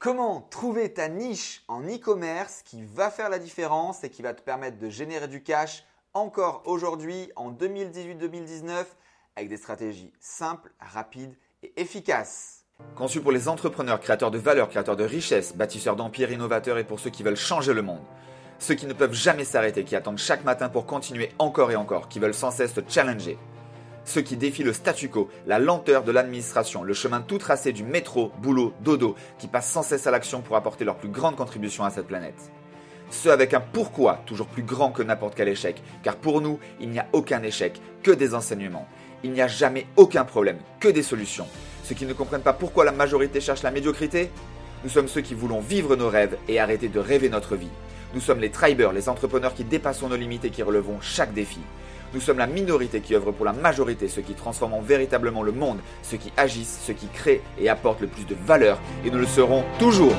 [0.00, 4.42] Comment trouver ta niche en e-commerce qui va faire la différence et qui va te
[4.42, 5.82] permettre de générer du cash
[6.14, 8.84] encore aujourd'hui en 2018-2019
[9.34, 11.34] avec des stratégies simples, rapides
[11.64, 12.64] et efficaces?
[12.94, 17.00] Conçu pour les entrepreneurs, créateurs de valeur, créateurs de richesse, bâtisseurs d'empires, innovateurs et pour
[17.00, 18.04] ceux qui veulent changer le monde.
[18.60, 22.08] Ceux qui ne peuvent jamais s'arrêter, qui attendent chaque matin pour continuer encore et encore,
[22.08, 23.36] qui veulent sans cesse se challenger
[24.08, 27.84] ceux qui défient le statu quo, la lenteur de l'administration, le chemin tout tracé du
[27.84, 31.84] métro, boulot, dodo, qui passent sans cesse à l'action pour apporter leur plus grande contribution
[31.84, 32.50] à cette planète.
[33.10, 36.88] Ceux avec un pourquoi toujours plus grand que n'importe quel échec, car pour nous, il
[36.88, 38.88] n'y a aucun échec, que des enseignements.
[39.24, 41.46] Il n'y a jamais aucun problème, que des solutions.
[41.84, 44.30] Ceux qui ne comprennent pas pourquoi la majorité cherche la médiocrité
[44.84, 47.70] Nous sommes ceux qui voulons vivre nos rêves et arrêter de rêver notre vie.
[48.14, 51.60] Nous sommes les tribers, les entrepreneurs qui dépassons nos limites et qui relevons chaque défi.
[52.14, 55.78] Nous sommes la minorité qui œuvre pour la majorité, ceux qui transforment véritablement le monde,
[56.02, 59.26] ceux qui agissent, ceux qui créent et apportent le plus de valeur, et nous le
[59.26, 60.14] serons toujours.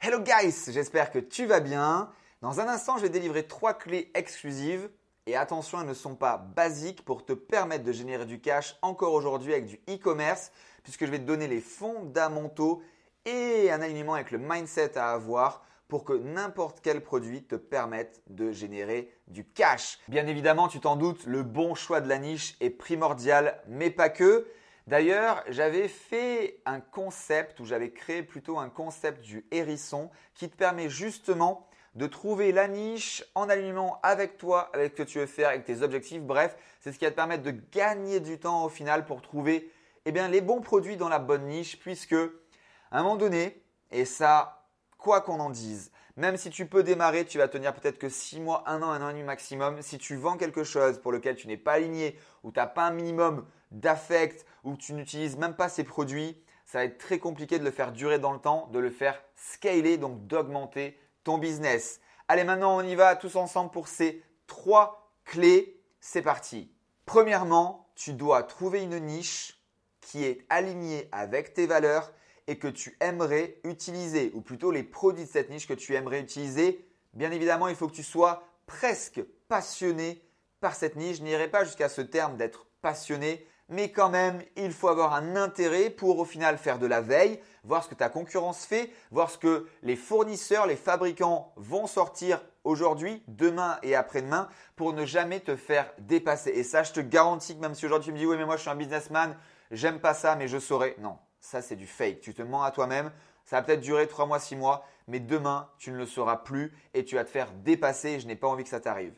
[0.00, 2.10] Hello guys, j'espère que tu vas bien.
[2.42, 4.88] Dans un instant, je vais délivrer trois clés exclusives.
[5.26, 9.12] Et attention, elles ne sont pas basiques pour te permettre de générer du cash encore
[9.12, 10.52] aujourd'hui avec du e-commerce,
[10.84, 12.82] puisque je vais te donner les fondamentaux
[13.26, 18.22] et un alignement avec le mindset à avoir pour que n'importe quel produit te permette
[18.28, 19.98] de générer du cash.
[20.08, 24.10] Bien évidemment, tu t'en doutes, le bon choix de la niche est primordial, mais pas
[24.10, 24.46] que.
[24.86, 30.56] D'ailleurs, j'avais fait un concept, ou j'avais créé plutôt un concept du hérisson qui te
[30.56, 35.26] permet justement de trouver la niche en alignement avec toi, avec ce que tu veux
[35.26, 36.22] faire, avec tes objectifs.
[36.22, 39.70] Bref, c'est ce qui va te permettre de gagner du temps au final pour trouver
[40.04, 44.06] eh bien, les bons produits dans la bonne niche, puisque à un moment donné, et
[44.06, 44.57] ça,
[44.98, 45.90] quoi qu'on en dise.
[46.16, 49.02] Même si tu peux démarrer, tu vas tenir peut-être que 6 mois, 1 an, 1
[49.02, 49.80] an et demi maximum.
[49.82, 52.82] Si tu vends quelque chose pour lequel tu n'es pas aligné, ou tu n'as pas
[52.82, 57.58] un minimum d'affect, ou tu n'utilises même pas ces produits, ça va être très compliqué
[57.58, 62.00] de le faire durer dans le temps, de le faire scaler, donc d'augmenter ton business.
[62.26, 65.80] Allez, maintenant on y va tous ensemble pour ces trois clés.
[66.00, 66.70] C'est parti.
[67.06, 69.62] Premièrement, tu dois trouver une niche
[70.00, 72.12] qui est alignée avec tes valeurs
[72.48, 76.20] et que tu aimerais utiliser, ou plutôt les produits de cette niche que tu aimerais
[76.20, 80.22] utiliser, bien évidemment, il faut que tu sois presque passionné
[80.60, 81.18] par cette niche.
[81.18, 85.36] Je n'irai pas jusqu'à ce terme d'être passionné, mais quand même, il faut avoir un
[85.36, 89.30] intérêt pour au final faire de la veille, voir ce que ta concurrence fait, voir
[89.30, 95.40] ce que les fournisseurs, les fabricants vont sortir aujourd'hui, demain et après-demain pour ne jamais
[95.40, 96.50] te faire dépasser.
[96.50, 98.56] Et ça, je te garantis que même si aujourd'hui tu me dis oui, mais moi
[98.56, 99.36] je suis un businessman,
[99.70, 100.96] j'aime pas ça, mais je saurais.
[100.98, 102.20] Non, ça c'est du fake.
[102.20, 103.10] Tu te mens à toi-même.
[103.44, 106.76] Ça va peut-être durer 3 mois, 6 mois, mais demain, tu ne le sauras plus
[106.92, 109.14] et tu vas te faire dépasser je n'ai pas envie que ça t'arrive.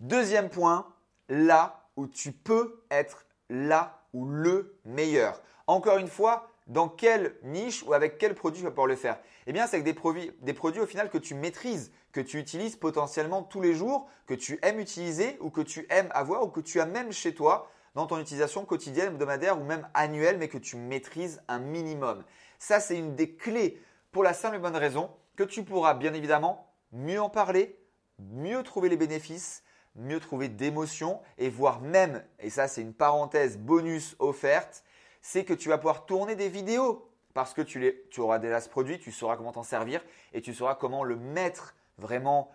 [0.00, 0.92] Deuxième point,
[1.28, 5.42] là où tu peux être là ou le meilleur.
[5.66, 9.18] Encore une fois, dans quelle niche ou avec quel produit tu vas pouvoir le faire?
[9.46, 12.38] Eh bien, c'est avec des produits, des produits au final que tu maîtrises, que tu
[12.38, 16.48] utilises potentiellement tous les jours, que tu aimes utiliser ou que tu aimes avoir ou
[16.48, 20.48] que tu as même chez toi dans ton utilisation quotidienne, hebdomadaire ou même annuelle, mais
[20.48, 22.24] que tu maîtrises un minimum.
[22.58, 26.14] Ça, c'est une des clés pour la simple et bonne raison que tu pourras bien
[26.14, 27.78] évidemment mieux en parler,
[28.18, 29.64] mieux trouver les bénéfices,
[29.96, 34.84] mieux trouver d'émotions et voire même, et ça c'est une parenthèse bonus offerte,
[35.20, 38.68] c'est que tu vas pouvoir tourner des vidéos parce que tu, tu auras déjà ce
[38.68, 42.50] produit, tu sauras comment t'en servir et tu sauras comment le mettre vraiment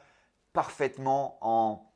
[0.53, 1.91] parfaitement en,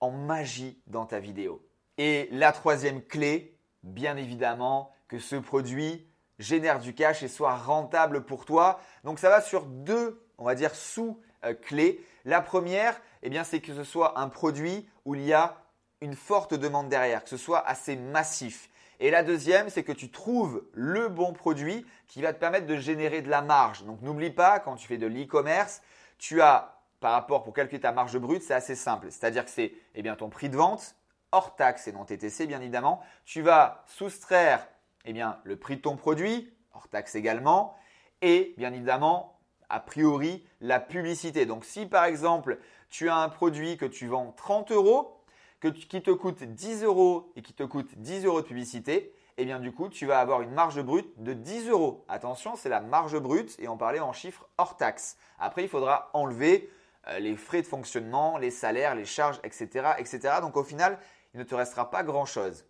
[0.00, 1.65] en magie dans ta vidéo.
[1.98, 6.06] Et la troisième clé, bien évidemment, que ce produit
[6.38, 8.80] génère du cash et soit rentable pour toi.
[9.04, 12.04] Donc ça va sur deux, on va dire, sous-clés.
[12.24, 15.62] La première, eh bien, c'est que ce soit un produit où il y a
[16.00, 18.68] une forte demande derrière, que ce soit assez massif.
[19.00, 22.76] Et la deuxième, c'est que tu trouves le bon produit qui va te permettre de
[22.76, 23.84] générer de la marge.
[23.84, 25.82] Donc n'oublie pas, quand tu fais de l'e-commerce,
[26.18, 29.08] tu as, par rapport pour calculer ta marge brute, c'est assez simple.
[29.10, 30.94] C'est-à-dire que c'est eh ton prix de vente
[31.32, 34.66] hors taxe et non TTC bien évidemment, tu vas soustraire
[35.06, 37.76] eh bien, le prix de ton produit, hors taxe également,
[38.22, 41.46] et bien évidemment, a priori, la publicité.
[41.46, 42.58] Donc si par exemple,
[42.90, 45.12] tu as un produit que tu vends 30 euros,
[45.60, 49.58] qui te coûte 10 euros et qui te coûte 10 euros de publicité, eh bien
[49.58, 52.04] du coup, tu vas avoir une marge brute de 10 euros.
[52.08, 55.16] Attention, c'est la marge brute et on parlait en chiffres hors taxe.
[55.38, 56.70] Après, il faudra enlever
[57.08, 60.34] euh, les frais de fonctionnement, les salaires, les charges, etc., etc.
[60.40, 60.98] Donc au final,
[61.36, 62.64] il ne te restera pas grand-chose.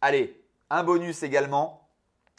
[0.00, 1.86] Allez, un bonus également.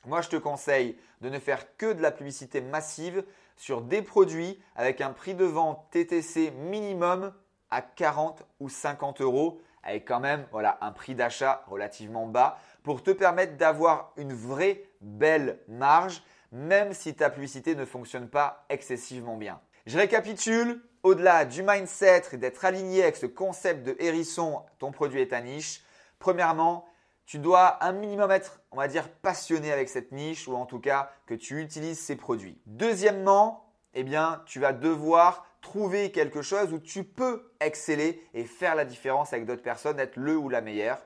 [0.07, 3.23] Moi, je te conseille de ne faire que de la publicité massive
[3.57, 7.31] sur des produits avec un prix de vente TTC minimum
[7.69, 13.03] à 40 ou 50 euros, avec quand même voilà, un prix d'achat relativement bas pour
[13.03, 19.37] te permettre d'avoir une vraie belle marge, même si ta publicité ne fonctionne pas excessivement
[19.37, 19.61] bien.
[19.85, 25.21] Je récapitule, au-delà du mindset et d'être aligné avec ce concept de hérisson, ton produit
[25.21, 25.83] est ta niche,
[26.19, 26.85] premièrement,
[27.25, 30.79] tu dois un minimum être, on va dire, passionné avec cette niche ou en tout
[30.79, 32.57] cas que tu utilises ces produits.
[32.65, 38.75] Deuxièmement, eh bien, tu vas devoir trouver quelque chose où tu peux exceller et faire
[38.75, 40.99] la différence avec d'autres personnes, être le ou la meilleure.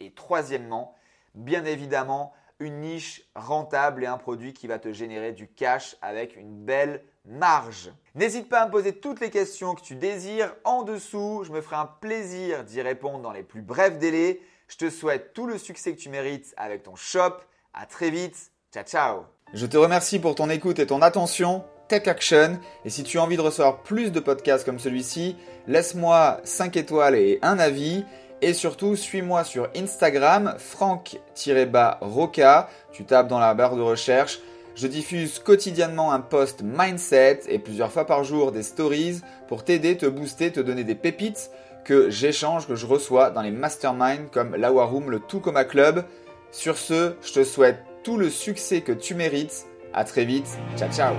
[0.00, 0.94] Et troisièmement,
[1.34, 6.36] bien évidemment, une niche rentable et un produit qui va te générer du cash avec
[6.36, 7.90] une belle marge.
[8.14, 11.42] N'hésite pas à me poser toutes les questions que tu désires en dessous.
[11.44, 14.40] Je me ferai un plaisir d'y répondre dans les plus brefs délais.
[14.68, 17.38] Je te souhaite tout le succès que tu mérites avec ton shop.
[17.74, 18.52] À très vite.
[18.72, 19.24] Ciao, ciao.
[19.52, 21.64] Je te remercie pour ton écoute et ton attention.
[21.88, 22.60] Tech Action.
[22.84, 25.36] Et si tu as envie de recevoir plus de podcasts comme celui-ci,
[25.66, 28.04] laisse-moi 5 étoiles et un avis.
[28.42, 32.68] Et surtout, suis-moi sur Instagram, franck-roca.
[32.92, 34.40] Tu tapes dans la barre de recherche.
[34.74, 39.96] Je diffuse quotidiennement un post mindset et plusieurs fois par jour des stories pour t'aider,
[39.96, 41.50] te booster, te donner des pépites
[41.84, 46.04] que j'échange, que je reçois dans les masterminds comme la Room, le Tout Club.
[46.52, 49.66] Sur ce, je te souhaite tout le succès que tu mérites.
[49.92, 50.46] À très vite.
[50.76, 51.14] Ciao ciao.